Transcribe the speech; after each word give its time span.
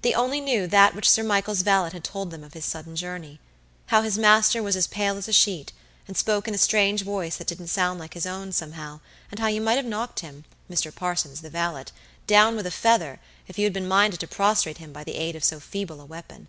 They 0.00 0.14
only 0.14 0.40
knew 0.40 0.66
that 0.66 0.94
which 0.94 1.10
Sir 1.10 1.22
Michael's 1.22 1.60
valet 1.60 1.90
had 1.92 2.02
told 2.02 2.30
them 2.30 2.42
of 2.42 2.52
this 2.52 2.64
sudden 2.64 2.96
journey. 2.96 3.38
How 3.88 4.00
his 4.00 4.16
master 4.16 4.62
was 4.62 4.76
as 4.76 4.86
pale 4.86 5.18
as 5.18 5.28
a 5.28 5.32
sheet, 5.34 5.74
and 6.06 6.16
spoke 6.16 6.48
in 6.48 6.54
a 6.54 6.56
strange 6.56 7.02
voice 7.02 7.36
that 7.36 7.48
didn't 7.48 7.66
sound 7.68 8.00
like 8.00 8.14
his 8.14 8.24
own, 8.24 8.52
somehow, 8.52 9.00
and 9.30 9.40
how 9.40 9.48
you 9.48 9.60
might 9.60 9.76
have 9.76 9.84
knocked 9.84 10.22
himMr. 10.22 10.44
Parsons, 10.94 11.42
the 11.42 11.50
valetdown 11.50 12.56
with 12.56 12.66
a 12.66 12.70
feather, 12.70 13.20
if 13.46 13.58
you 13.58 13.64
had 13.64 13.74
been 13.74 13.86
minded 13.86 14.20
to 14.20 14.26
prostrate 14.26 14.78
him 14.78 14.90
by 14.90 15.04
the 15.04 15.16
aid 15.16 15.36
of 15.36 15.44
so 15.44 15.60
feeble 15.60 16.00
a 16.00 16.06
weapon. 16.06 16.48